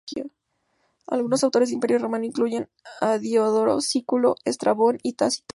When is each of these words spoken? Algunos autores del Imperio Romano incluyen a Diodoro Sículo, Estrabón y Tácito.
Algunos 1.05 1.43
autores 1.43 1.69
del 1.69 1.75
Imperio 1.75 1.99
Romano 1.99 2.25
incluyen 2.25 2.67
a 3.01 3.19
Diodoro 3.19 3.81
Sículo, 3.81 4.33
Estrabón 4.45 4.97
y 5.03 5.13
Tácito. 5.13 5.45